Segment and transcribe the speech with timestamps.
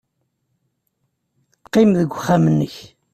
[1.65, 2.75] Qqim deg texxamt-nnek.